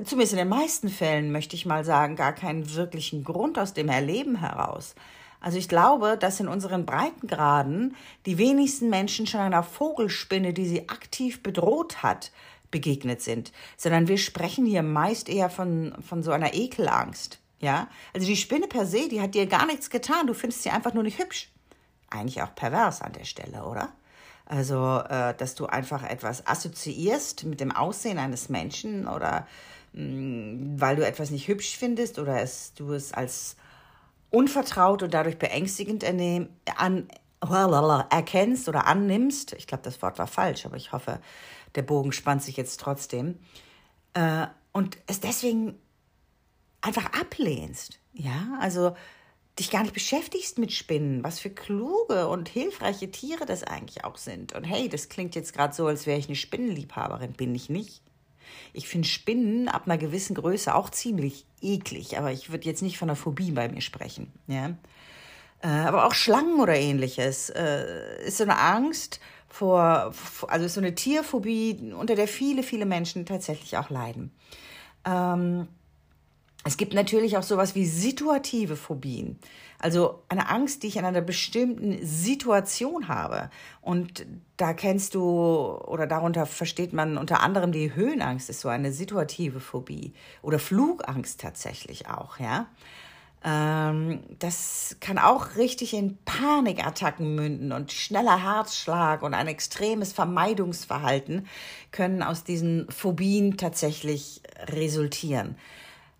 zumindest 0.04 0.32
in 0.32 0.38
den 0.38 0.48
meisten 0.48 0.88
Fällen 0.88 1.32
möchte 1.32 1.56
ich 1.56 1.66
mal 1.66 1.84
sagen, 1.84 2.16
gar 2.16 2.34
keinen 2.34 2.74
wirklichen 2.74 3.24
Grund 3.24 3.58
aus 3.58 3.72
dem 3.72 3.88
Erleben 3.88 4.36
heraus. 4.36 4.94
Also 5.40 5.56
ich 5.56 5.68
glaube, 5.68 6.16
dass 6.18 6.40
in 6.40 6.48
unseren 6.48 6.84
Breitengraden 6.84 7.94
die 8.26 8.38
wenigsten 8.38 8.90
Menschen 8.90 9.26
schon 9.26 9.40
einer 9.40 9.62
Vogelspinne, 9.62 10.52
die 10.52 10.66
sie 10.66 10.88
aktiv 10.88 11.42
bedroht 11.42 12.02
hat, 12.02 12.32
begegnet 12.70 13.22
sind, 13.22 13.52
sondern 13.76 14.08
wir 14.08 14.18
sprechen 14.18 14.66
hier 14.66 14.82
meist 14.82 15.28
eher 15.28 15.48
von, 15.48 15.94
von 16.02 16.22
so 16.22 16.32
einer 16.32 16.54
Ekelangst. 16.54 17.38
Ja, 17.60 17.88
also 18.14 18.26
die 18.26 18.36
Spinne 18.36 18.68
per 18.68 18.86
se, 18.86 19.08
die 19.08 19.20
hat 19.20 19.34
dir 19.34 19.46
gar 19.46 19.66
nichts 19.66 19.90
getan. 19.90 20.26
Du 20.26 20.34
findest 20.34 20.62
sie 20.62 20.70
einfach 20.70 20.94
nur 20.94 21.02
nicht 21.02 21.18
hübsch. 21.18 21.50
Eigentlich 22.10 22.40
auch 22.42 22.54
pervers 22.54 23.02
an 23.02 23.12
der 23.12 23.24
Stelle, 23.24 23.64
oder? 23.64 23.92
Also, 24.46 25.02
äh, 25.08 25.34
dass 25.34 25.54
du 25.54 25.66
einfach 25.66 26.02
etwas 26.02 26.46
assoziierst 26.46 27.44
mit 27.44 27.60
dem 27.60 27.70
Aussehen 27.70 28.18
eines 28.18 28.48
Menschen 28.48 29.06
oder 29.06 29.46
mh, 29.92 30.02
mm, 30.02 30.80
weil 30.80 30.96
du 30.96 31.06
etwas 31.06 31.30
nicht 31.30 31.48
hübsch 31.48 31.76
findest 31.76 32.18
oder 32.18 32.40
es, 32.40 32.72
du 32.74 32.92
es 32.92 33.12
als 33.12 33.56
unvertraut 34.30 35.02
und 35.02 35.12
dadurch 35.12 35.38
beängstigend 35.38 36.02
ernehm, 36.02 36.48
an, 36.76 37.08
erkennst 38.10 38.68
oder 38.68 38.86
annimmst. 38.86 39.52
Ich 39.54 39.66
glaube, 39.66 39.82
das 39.84 40.00
Wort 40.00 40.18
war 40.18 40.26
falsch, 40.26 40.64
aber 40.64 40.76
ich 40.76 40.92
hoffe, 40.92 41.20
der 41.74 41.82
Bogen 41.82 42.12
spannt 42.12 42.42
sich 42.42 42.56
jetzt 42.56 42.80
trotzdem. 42.80 43.38
Äh, 44.14 44.46
und 44.72 44.98
es 45.06 45.20
deswegen 45.20 45.78
einfach 46.80 47.12
ablehnst. 47.12 47.98
Ja, 48.12 48.58
also 48.60 48.94
dich 49.58 49.70
gar 49.70 49.82
nicht 49.82 49.94
beschäftigst 49.94 50.58
mit 50.58 50.72
Spinnen, 50.72 51.24
was 51.24 51.40
für 51.40 51.50
kluge 51.50 52.28
und 52.28 52.48
hilfreiche 52.48 53.10
Tiere 53.10 53.44
das 53.44 53.64
eigentlich 53.64 54.04
auch 54.04 54.16
sind. 54.16 54.54
Und 54.54 54.64
hey, 54.64 54.88
das 54.88 55.08
klingt 55.08 55.34
jetzt 55.34 55.52
gerade 55.52 55.74
so, 55.74 55.86
als 55.86 56.06
wäre 56.06 56.18
ich 56.18 56.26
eine 56.26 56.36
Spinnenliebhaberin, 56.36 57.32
bin 57.32 57.54
ich 57.54 57.68
nicht. 57.68 58.02
Ich 58.72 58.88
finde 58.88 59.08
Spinnen 59.08 59.68
ab 59.68 59.82
einer 59.86 59.98
gewissen 59.98 60.34
Größe 60.34 60.74
auch 60.74 60.90
ziemlich 60.90 61.44
eklig, 61.60 62.18
aber 62.18 62.32
ich 62.32 62.50
würde 62.50 62.66
jetzt 62.66 62.82
nicht 62.82 62.98
von 62.98 63.08
einer 63.08 63.16
Phobie 63.16 63.50
bei 63.50 63.68
mir 63.68 63.80
sprechen. 63.80 64.32
Ja? 64.46 64.76
Äh, 65.60 65.68
aber 65.68 66.06
auch 66.06 66.14
Schlangen 66.14 66.60
oder 66.60 66.76
ähnliches 66.76 67.50
äh, 67.50 68.24
ist 68.24 68.38
so 68.38 68.44
eine 68.44 68.58
Angst 68.58 69.20
vor, 69.48 70.14
also 70.46 70.68
so 70.68 70.80
eine 70.80 70.94
Tierphobie, 70.94 71.92
unter 71.98 72.14
der 72.14 72.28
viele, 72.28 72.62
viele 72.62 72.86
Menschen 72.86 73.26
tatsächlich 73.26 73.76
auch 73.76 73.90
leiden. 73.90 74.30
Ähm, 75.04 75.68
es 76.64 76.76
gibt 76.76 76.92
natürlich 76.92 77.36
auch 77.36 77.42
sowas 77.42 77.74
wie 77.74 77.86
situative 77.86 78.76
Phobien. 78.76 79.38
Also 79.78 80.22
eine 80.28 80.48
Angst, 80.50 80.82
die 80.82 80.88
ich 80.88 80.96
in 80.96 81.04
einer 81.04 81.20
bestimmten 81.20 82.04
Situation 82.04 83.06
habe. 83.06 83.48
Und 83.80 84.26
da 84.56 84.72
kennst 84.72 85.14
du 85.14 85.22
oder 85.22 86.08
darunter 86.08 86.46
versteht 86.46 86.92
man 86.92 87.16
unter 87.16 87.40
anderem 87.40 87.70
die 87.70 87.94
Höhenangst 87.94 88.50
ist 88.50 88.60
so 88.60 88.68
eine 88.68 88.92
situative 88.92 89.60
Phobie 89.60 90.12
oder 90.42 90.58
Flugangst 90.58 91.40
tatsächlich 91.40 92.08
auch, 92.08 92.38
ja. 92.40 92.66
Ähm, 93.44 94.20
das 94.40 94.96
kann 94.98 95.18
auch 95.18 95.54
richtig 95.54 95.94
in 95.94 96.18
Panikattacken 96.24 97.36
münden 97.36 97.70
und 97.70 97.92
schneller 97.92 98.42
Herzschlag 98.42 99.22
und 99.22 99.32
ein 99.32 99.46
extremes 99.46 100.12
Vermeidungsverhalten 100.12 101.46
können 101.92 102.24
aus 102.24 102.42
diesen 102.42 102.90
Phobien 102.90 103.56
tatsächlich 103.56 104.42
resultieren. 104.66 105.56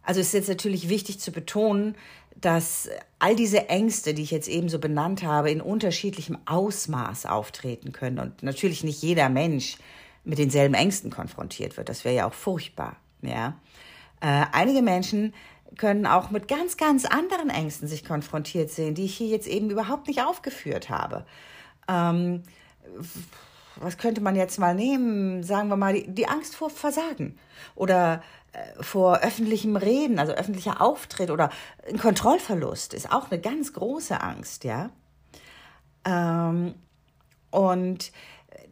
Also 0.08 0.20
ist 0.20 0.32
jetzt 0.32 0.48
natürlich 0.48 0.88
wichtig 0.88 1.20
zu 1.20 1.32
betonen, 1.32 1.94
dass 2.34 2.88
all 3.18 3.36
diese 3.36 3.68
Ängste, 3.68 4.14
die 4.14 4.22
ich 4.22 4.30
jetzt 4.30 4.48
eben 4.48 4.70
so 4.70 4.78
benannt 4.78 5.22
habe, 5.22 5.50
in 5.50 5.60
unterschiedlichem 5.60 6.38
Ausmaß 6.46 7.26
auftreten 7.26 7.92
können 7.92 8.18
und 8.18 8.42
natürlich 8.42 8.82
nicht 8.82 9.02
jeder 9.02 9.28
Mensch 9.28 9.76
mit 10.24 10.38
denselben 10.38 10.72
Ängsten 10.72 11.10
konfrontiert 11.10 11.76
wird. 11.76 11.90
Das 11.90 12.06
wäre 12.06 12.14
ja 12.14 12.26
auch 12.26 12.32
furchtbar. 12.32 12.96
Ja, 13.20 13.60
äh, 14.22 14.46
einige 14.50 14.80
Menschen 14.80 15.34
können 15.76 16.06
auch 16.06 16.30
mit 16.30 16.48
ganz, 16.48 16.78
ganz 16.78 17.04
anderen 17.04 17.50
Ängsten 17.50 17.86
sich 17.86 18.02
konfrontiert 18.02 18.70
sehen, 18.70 18.94
die 18.94 19.04
ich 19.04 19.14
hier 19.14 19.28
jetzt 19.28 19.46
eben 19.46 19.68
überhaupt 19.68 20.08
nicht 20.08 20.22
aufgeführt 20.22 20.88
habe. 20.88 21.26
Ähm, 21.86 22.44
was 23.76 23.98
könnte 23.98 24.22
man 24.22 24.36
jetzt 24.36 24.58
mal 24.58 24.74
nehmen? 24.74 25.42
Sagen 25.42 25.68
wir 25.68 25.76
mal 25.76 25.92
die, 25.92 26.08
die 26.08 26.28
Angst 26.28 26.56
vor 26.56 26.70
Versagen 26.70 27.38
oder 27.74 28.22
vor 28.80 29.18
öffentlichem 29.18 29.76
Reden, 29.76 30.18
also 30.18 30.32
öffentlicher 30.32 30.80
Auftritt 30.80 31.30
oder 31.30 31.50
ein 31.88 31.98
Kontrollverlust 31.98 32.94
ist 32.94 33.12
auch 33.12 33.30
eine 33.30 33.40
ganz 33.40 33.72
große 33.72 34.20
Angst, 34.20 34.64
ja. 34.64 34.90
Ähm, 36.04 36.74
und 37.50 38.12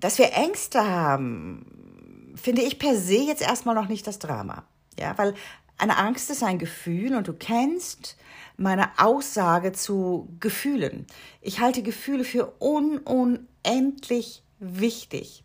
dass 0.00 0.18
wir 0.18 0.32
Ängste 0.32 0.88
haben, 0.88 2.34
finde 2.36 2.62
ich 2.62 2.78
per 2.78 2.96
se 2.96 3.18
jetzt 3.18 3.42
erstmal 3.42 3.74
noch 3.74 3.88
nicht 3.88 4.06
das 4.06 4.18
Drama, 4.18 4.64
ja, 4.98 5.16
weil 5.18 5.34
eine 5.78 5.98
Angst 5.98 6.30
ist 6.30 6.42
ein 6.42 6.58
Gefühl 6.58 7.14
und 7.14 7.28
du 7.28 7.34
kennst 7.34 8.16
meine 8.56 8.88
Aussage 8.98 9.72
zu 9.72 10.28
Gefühlen. 10.40 11.06
Ich 11.42 11.60
halte 11.60 11.82
Gefühle 11.82 12.24
für 12.24 12.54
un 12.60 12.98
unendlich 12.98 14.42
wichtig. 14.58 15.44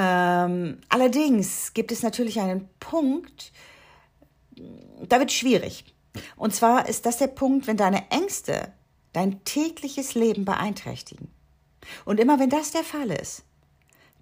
Ähm, 0.00 0.78
allerdings 0.88 1.74
gibt 1.74 1.90
es 1.90 2.04
natürlich 2.04 2.38
einen 2.38 2.68
Punkt, 2.78 3.52
da 5.08 5.18
wird 5.18 5.32
schwierig. 5.32 5.84
Und 6.36 6.54
zwar 6.54 6.88
ist 6.88 7.04
das 7.04 7.18
der 7.18 7.26
Punkt, 7.26 7.66
wenn 7.66 7.76
deine 7.76 8.08
Ängste 8.10 8.72
dein 9.12 9.42
tägliches 9.42 10.14
Leben 10.14 10.44
beeinträchtigen. 10.44 11.28
Und 12.04 12.20
immer 12.20 12.38
wenn 12.38 12.50
das 12.50 12.70
der 12.70 12.84
Fall 12.84 13.10
ist, 13.10 13.42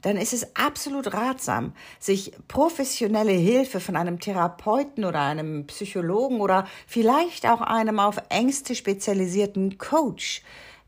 dann 0.00 0.16
ist 0.16 0.32
es 0.32 0.56
absolut 0.56 1.12
ratsam, 1.12 1.74
sich 1.98 2.32
professionelle 2.48 3.32
Hilfe 3.32 3.80
von 3.80 3.96
einem 3.96 4.18
Therapeuten 4.18 5.04
oder 5.04 5.20
einem 5.20 5.66
Psychologen 5.66 6.40
oder 6.40 6.66
vielleicht 6.86 7.46
auch 7.46 7.60
einem 7.60 7.98
auf 7.98 8.16
Ängste 8.30 8.74
spezialisierten 8.74 9.76
Coach 9.76 10.42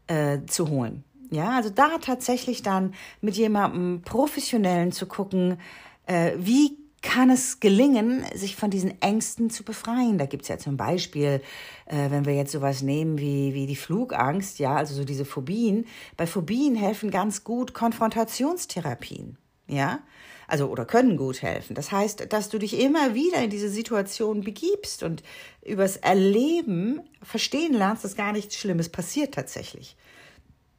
äh, 0.07 0.39
zu 0.47 0.71
holen. 0.71 1.05
Ja, 1.31 1.57
also 1.57 1.71
da 1.71 1.99
tatsächlich 1.99 2.63
dann 2.63 2.95
mit 3.21 3.37
jemandem 3.37 4.03
Professionellen 4.03 4.93
zu 4.93 5.07
gucken, 5.07 5.59
äh, 6.07 6.33
wie 6.39 6.79
kann 7.03 7.31
es 7.31 7.61
gelingen, 7.61 8.25
sich 8.35 8.57
von 8.57 8.71
diesen 8.71 9.01
Ängsten 9.01 9.51
zu 9.51 9.63
befreien. 9.63 10.19
Da 10.19 10.27
gibt's 10.27 10.49
ja 10.49 10.59
zum 10.59 10.77
Beispiel, 10.77 11.41
äh, 11.87 12.11
wenn 12.11 12.25
wir 12.25 12.35
jetzt 12.35 12.53
sowas 12.53 12.83
nehmen 12.83 13.19
wie, 13.19 13.55
wie 13.55 13.67
die 13.67 13.77
Flugangst, 13.77 14.59
ja, 14.59 14.75
also 14.75 14.95
so 14.95 15.05
diese 15.05 15.25
Phobien. 15.25 15.87
Bei 16.17 16.27
Phobien 16.27 16.75
helfen 16.75 17.11
ganz 17.11 17.45
gut 17.45 17.73
Konfrontationstherapien, 17.73 19.39
ja, 19.69 20.01
also 20.49 20.67
oder 20.69 20.87
können 20.87 21.17
gut 21.17 21.43
helfen. 21.43 21.75
Das 21.75 21.93
heißt, 21.93 22.33
dass 22.33 22.49
du 22.49 22.59
dich 22.59 22.81
immer 22.81 23.15
wieder 23.15 23.43
in 23.43 23.51
diese 23.51 23.69
Situation 23.69 24.41
begibst 24.41 25.03
und 25.03 25.23
übers 25.65 25.97
Erleben 25.99 27.01
verstehen 27.23 27.75
lernst, 27.75 28.03
dass 28.03 28.17
gar 28.17 28.33
nichts 28.33 28.57
Schlimmes 28.57 28.89
passiert 28.89 29.35
tatsächlich. 29.35 29.97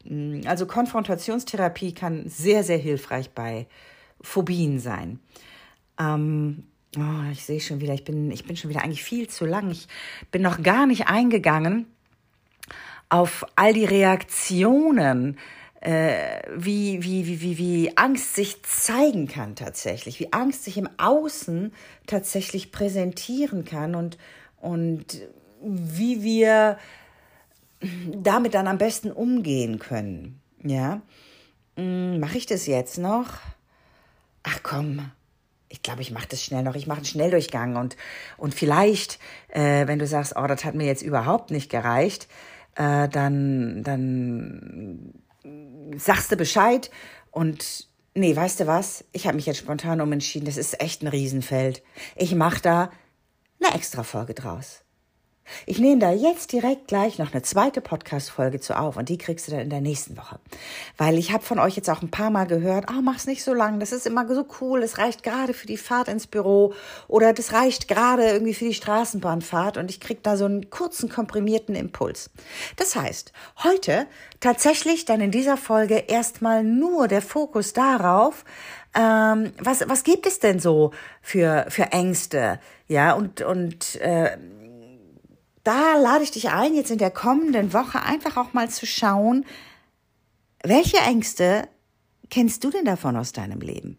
Mm, 0.03 0.41
also 0.45 0.65
Konfrontationstherapie 0.65 1.93
kann 1.93 2.27
sehr, 2.27 2.63
sehr 2.63 2.77
hilfreich 2.77 3.31
bei 3.31 3.67
Phobien 4.21 4.79
sein. 4.79 5.19
Ähm, 5.99 6.63
oh, 6.97 7.31
ich 7.31 7.45
sehe 7.45 7.59
schon 7.59 7.81
wieder, 7.81 7.93
ich 7.93 8.03
bin, 8.03 8.31
ich 8.31 8.45
bin 8.45 8.57
schon 8.57 8.69
wieder 8.69 8.83
eigentlich 8.83 9.03
viel 9.03 9.27
zu 9.27 9.45
lang. 9.45 9.71
Ich 9.71 9.87
bin 10.31 10.41
noch 10.41 10.61
gar 10.63 10.85
nicht 10.85 11.07
eingegangen 11.07 11.85
auf 13.09 13.45
all 13.55 13.73
die 13.73 13.85
Reaktionen, 13.85 15.37
äh, 15.81 16.41
wie, 16.55 17.03
wie, 17.03 17.25
wie, 17.25 17.41
wie, 17.41 17.57
wie 17.57 17.97
Angst 17.97 18.35
sich 18.35 18.61
zeigen 18.63 19.27
kann 19.27 19.55
tatsächlich, 19.55 20.19
wie 20.19 20.31
Angst 20.33 20.65
sich 20.65 20.77
im 20.77 20.89
Außen 20.97 21.73
tatsächlich 22.05 22.71
präsentieren 22.71 23.65
kann 23.65 23.95
und, 23.95 24.17
und 24.61 25.21
wie 25.61 26.21
wir 26.21 26.77
damit 28.15 28.53
dann 28.53 28.67
am 28.67 28.77
besten 28.77 29.11
umgehen 29.11 29.79
können. 29.79 30.41
Ja, 30.63 31.01
hm, 31.75 32.19
mache 32.19 32.37
ich 32.37 32.45
das 32.45 32.67
jetzt 32.67 32.97
noch? 32.97 33.39
Ach 34.43 34.59
komm, 34.63 35.11
ich 35.69 35.81
glaube, 35.83 36.01
ich 36.01 36.11
mache 36.11 36.27
das 36.29 36.43
schnell 36.43 36.63
noch. 36.63 36.75
Ich 36.75 36.87
mache 36.87 36.97
einen 36.97 37.05
Schnelldurchgang 37.05 37.75
und 37.75 37.95
und 38.37 38.53
vielleicht, 38.53 39.19
äh, 39.49 39.87
wenn 39.87 39.99
du 39.99 40.07
sagst, 40.07 40.33
oh, 40.35 40.47
das 40.47 40.65
hat 40.65 40.75
mir 40.75 40.85
jetzt 40.85 41.01
überhaupt 41.01 41.51
nicht 41.51 41.69
gereicht, 41.69 42.27
äh, 42.75 43.07
dann 43.07 43.83
dann 43.83 45.13
sagst 45.97 46.31
du 46.31 46.35
Bescheid 46.35 46.89
und 47.31 47.87
nee, 48.15 48.35
weißt 48.35 48.61
du 48.61 48.67
was? 48.67 49.05
Ich 49.13 49.25
habe 49.25 49.35
mich 49.35 49.45
jetzt 49.45 49.59
spontan 49.59 50.01
umentschieden. 50.01 50.45
Das 50.45 50.57
ist 50.57 50.81
echt 50.81 51.01
ein 51.01 51.07
Riesenfeld. 51.07 51.83
Ich 52.15 52.35
mache 52.35 52.61
da 52.61 52.91
eine 53.61 53.75
extra 53.75 54.03
Folge 54.03 54.33
draus. 54.33 54.83
Ich 55.65 55.79
nehme 55.79 55.99
da 55.99 56.11
jetzt 56.11 56.51
direkt 56.51 56.87
gleich 56.87 57.19
noch 57.19 57.33
eine 57.33 57.41
zweite 57.41 57.81
Podcast-Folge 57.81 58.59
zu 58.59 58.77
auf 58.77 58.97
und 58.97 59.09
die 59.09 59.17
kriegst 59.17 59.47
du 59.47 59.51
dann 59.51 59.61
in 59.61 59.69
der 59.69 59.81
nächsten 59.81 60.17
Woche. 60.17 60.39
Weil 60.97 61.17
ich 61.17 61.31
habe 61.31 61.43
von 61.43 61.59
euch 61.59 61.75
jetzt 61.75 61.89
auch 61.89 62.01
ein 62.01 62.11
paar 62.11 62.29
Mal 62.29 62.45
gehört, 62.45 62.85
oh, 62.89 63.01
mach's 63.01 63.27
nicht 63.27 63.43
so 63.43 63.53
lang, 63.53 63.79
das 63.79 63.91
ist 63.91 64.07
immer 64.07 64.27
so 64.33 64.45
cool, 64.61 64.83
es 64.83 64.97
reicht 64.97 65.23
gerade 65.23 65.53
für 65.53 65.67
die 65.67 65.77
Fahrt 65.77 66.07
ins 66.07 66.27
Büro 66.27 66.73
oder 67.07 67.33
das 67.33 67.53
reicht 67.53 67.87
gerade 67.87 68.29
irgendwie 68.29 68.53
für 68.53 68.65
die 68.65 68.73
Straßenbahnfahrt 68.73 69.77
und 69.77 69.89
ich 69.89 69.99
krieg 69.99 70.23
da 70.23 70.37
so 70.37 70.45
einen 70.45 70.69
kurzen, 70.69 71.09
komprimierten 71.09 71.75
Impuls. 71.75 72.29
Das 72.75 72.95
heißt, 72.95 73.33
heute 73.63 74.07
tatsächlich 74.39 75.05
dann 75.05 75.21
in 75.21 75.31
dieser 75.31 75.57
Folge 75.57 75.95
erstmal 76.07 76.63
nur 76.63 77.07
der 77.07 77.21
Fokus 77.21 77.73
darauf, 77.73 78.45
ähm, 78.95 79.51
was, 79.59 79.87
was 79.87 80.03
gibt 80.03 80.25
es 80.25 80.39
denn 80.39 80.59
so 80.59 80.91
für, 81.21 81.65
für 81.69 81.91
Ängste? 81.91 82.59
Ja, 82.87 83.13
und, 83.13 83.41
und 83.41 83.95
äh, 83.97 84.37
da 85.63 85.97
lade 85.97 86.23
ich 86.23 86.31
dich 86.31 86.49
ein, 86.49 86.75
jetzt 86.75 86.91
in 86.91 86.97
der 86.97 87.11
kommenden 87.11 87.73
Woche 87.73 88.01
einfach 88.01 88.37
auch 88.37 88.53
mal 88.53 88.69
zu 88.69 88.85
schauen, 88.85 89.45
welche 90.63 90.97
Ängste 90.97 91.67
kennst 92.29 92.63
du 92.63 92.69
denn 92.69 92.85
davon 92.85 93.15
aus 93.15 93.31
deinem 93.31 93.59
Leben? 93.59 93.97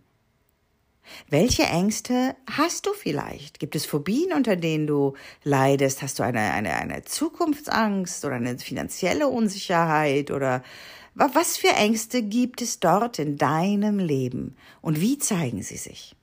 Welche 1.29 1.65
Ängste 1.65 2.37
hast 2.49 2.87
du 2.87 2.93
vielleicht? 2.93 3.59
Gibt 3.59 3.75
es 3.75 3.87
Phobien, 3.87 4.33
unter 4.33 4.57
denen 4.57 4.87
du 4.87 5.15
leidest? 5.43 6.03
Hast 6.03 6.19
du 6.19 6.23
eine, 6.23 6.41
eine, 6.53 6.75
eine 6.77 7.03
Zukunftsangst 7.03 8.25
oder 8.25 8.37
eine 8.37 8.59
finanzielle 8.59 9.29
Unsicherheit 9.29 10.31
oder 10.31 10.63
was 11.15 11.57
für 11.57 11.69
Ängste 11.69 12.23
gibt 12.23 12.63
es 12.63 12.79
dort 12.79 13.19
in 13.19 13.37
deinem 13.37 13.99
Leben 13.99 14.57
und 14.81 15.01
wie 15.01 15.19
zeigen 15.19 15.63
sie 15.63 15.77
sich? 15.77 16.15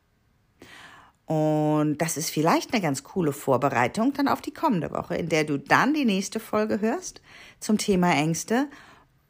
Und 1.28 1.98
das 1.98 2.16
ist 2.16 2.30
vielleicht 2.30 2.74
eine 2.74 2.82
ganz 2.82 3.04
coole 3.04 3.34
Vorbereitung 3.34 4.14
dann 4.14 4.30
auf 4.30 4.42
die 4.42 4.54
kommende 4.54 4.92
Woche, 4.92 5.16
in 5.16 5.28
der 5.28 5.44
du 5.44 5.60
dann 5.60 5.94
die 5.94 6.06
nächste 6.06 6.40
Folge 6.40 6.80
hörst 6.80 7.22
zum 7.60 7.78
Thema 7.78 8.14
Ängste. 8.14 8.68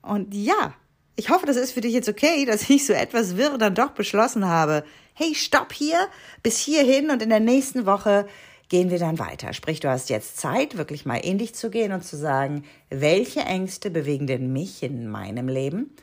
Und 0.04 0.34
ja, 0.34 0.76
ich 1.16 1.32
hoffe, 1.32 1.48
das 1.48 1.58
ist 1.58 1.72
für 1.72 1.82
dich 1.82 1.94
jetzt 1.94 2.08
okay, 2.08 2.46
dass 2.46 2.70
ich 2.70 2.86
so 2.86 2.94
etwas 2.94 3.36
wirr 3.36 3.58
dann 3.58 3.74
doch 3.74 3.92
beschlossen 3.92 4.46
habe. 4.46 4.86
Hey, 5.16 5.34
stopp 5.34 5.74
hier, 5.74 6.08
bis 6.44 6.60
hierhin 6.60 7.10
und 7.10 7.24
in 7.24 7.30
der 7.30 7.40
nächsten 7.40 7.88
Woche 7.88 8.28
gehen 8.70 8.92
wir 8.92 9.00
dann 9.00 9.18
weiter. 9.18 9.54
Sprich, 9.54 9.80
du 9.80 9.90
hast 9.90 10.12
jetzt 10.12 10.38
Zeit, 10.38 10.78
wirklich 10.78 11.08
mal 11.08 11.16
in 11.16 11.40
dich 11.40 11.56
zu 11.56 11.72
gehen 11.72 11.94
und 11.94 12.04
zu 12.04 12.16
sagen, 12.16 12.64
welche 12.92 13.40
Ängste 13.40 13.90
bewegen 13.90 14.28
denn 14.28 14.54
mich 14.54 14.84
in 14.84 15.08
meinem 15.08 15.48
Leben? 15.48 15.96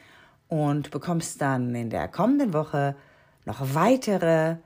Und 0.49 0.91
bekommst 0.91 1.41
dann 1.41 1.75
in 1.77 1.91
der 1.91 2.09
kommenden 2.09 2.53
Woche 2.53 2.97
noch 3.45 3.75
weitere 3.75 4.57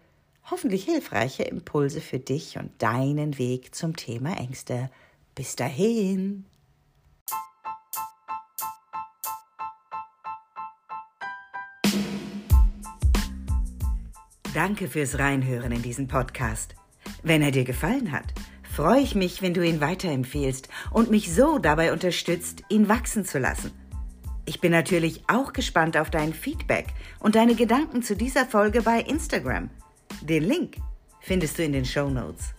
hoffentlich 0.51 0.85
hilfreiche 0.85 1.43
Impulse 1.43 2.01
für 2.01 2.19
dich 2.19 2.59
und 2.59 2.71
deinen 2.83 3.39
Weg 3.39 3.75
zum 3.75 3.97
Thema 3.97 4.37
Ängste. 4.39 4.91
Bis 5.35 5.57
dahin. 5.57 6.45
Danke 14.55 14.89
fürs 14.89 15.19
Reinhören 15.19 15.71
in 15.73 15.83
diesen 15.83 16.09
Podcast. 16.09 16.75
Wenn 17.23 17.43
er 17.43 17.51
dir 17.51 17.65
gefallen 17.65 18.11
hat, 18.11 18.25
freue 18.63 19.01
ich 19.01 19.15
mich, 19.15 19.43
wenn 19.43 19.55
du 19.55 19.65
ihn 19.65 19.81
weiterempfehlst 19.81 20.69
und 20.91 21.11
mich 21.11 21.33
so 21.33 21.59
dabei 21.59 21.93
unterstützt, 21.93 22.63
ihn 22.69 22.89
wachsen 22.89 23.25
zu 23.25 23.39
lassen. 23.39 23.71
Ich 24.47 24.61
bin 24.61 24.73
natürlich 24.73 25.23
auch 25.29 25.53
gespannt 25.53 25.97
auf 25.97 26.11
dein 26.11 26.33
Feedback 26.33 26.87
und 27.21 27.35
deine 27.35 27.55
Gedanken 27.55 28.03
zu 28.03 28.17
dieser 28.17 28.47
Folge 28.47 28.83
bei 28.83 29.01
Instagram. 29.01 29.71
Den 30.29 30.45
Link 30.45 30.77
findest 31.21 31.59
du 31.59 31.65
in 31.65 31.73
den 31.73 31.87
Show 31.87 32.11
Notes. 32.11 32.53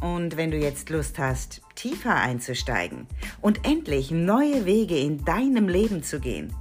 Und 0.00 0.38
wenn 0.38 0.50
du 0.50 0.56
jetzt 0.56 0.88
Lust 0.88 1.18
hast, 1.18 1.60
tiefer 1.74 2.14
einzusteigen 2.14 3.06
und 3.42 3.66
endlich 3.66 4.10
neue 4.10 4.64
Wege 4.64 4.98
in 4.98 5.22
deinem 5.24 5.68
Leben 5.68 6.02
zu 6.02 6.18
gehen, 6.18 6.54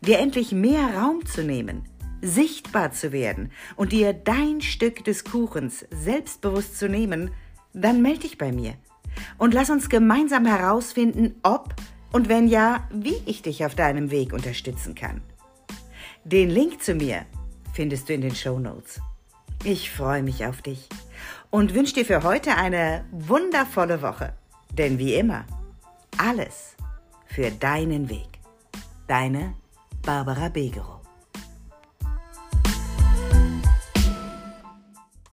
dir 0.00 0.18
endlich 0.18 0.50
mehr 0.50 0.96
Raum 0.96 1.24
zu 1.24 1.44
nehmen, 1.44 1.84
sichtbar 2.22 2.90
zu 2.90 3.12
werden 3.12 3.52
und 3.76 3.92
dir 3.92 4.14
dein 4.14 4.62
Stück 4.62 5.04
des 5.04 5.22
Kuchens 5.22 5.86
selbstbewusst 5.90 6.76
zu 6.76 6.88
nehmen, 6.88 7.30
dann 7.72 8.02
melde 8.02 8.20
dich 8.20 8.36
bei 8.36 8.50
mir 8.50 8.74
und 9.36 9.54
lass 9.54 9.70
uns 9.70 9.88
gemeinsam 9.88 10.44
herausfinden, 10.44 11.36
ob 11.44 11.76
und 12.10 12.28
wenn 12.28 12.48
ja, 12.48 12.88
wie 12.92 13.22
ich 13.26 13.42
dich 13.42 13.64
auf 13.64 13.76
deinem 13.76 14.10
Weg 14.10 14.32
unterstützen 14.32 14.96
kann. 14.96 15.20
Den 16.24 16.50
Link 16.50 16.82
zu 16.82 16.94
mir 16.94 17.26
findest 17.74 18.08
du 18.08 18.14
in 18.14 18.22
den 18.22 18.34
Show 18.34 18.58
Notes. 18.58 19.00
Ich 19.64 19.90
freue 19.90 20.22
mich 20.22 20.46
auf 20.46 20.62
dich 20.62 20.88
und 21.50 21.74
wünsche 21.74 21.94
dir 21.94 22.04
für 22.04 22.22
heute 22.22 22.56
eine 22.56 23.04
wundervolle 23.10 24.02
Woche. 24.02 24.32
Denn 24.70 24.98
wie 24.98 25.14
immer, 25.14 25.44
alles 26.16 26.76
für 27.26 27.50
deinen 27.50 28.08
Weg. 28.08 28.28
Deine 29.08 29.54
Barbara 30.02 30.48
Begerow. 30.48 30.97